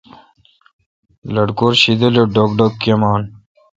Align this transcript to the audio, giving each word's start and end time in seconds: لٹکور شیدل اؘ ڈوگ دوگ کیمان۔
لٹکور 1.33 1.73
شیدل 1.81 2.13
اؘ 2.21 2.25
ڈوگ 2.33 2.49
دوگ 2.57 2.71
کیمان۔ 2.81 3.21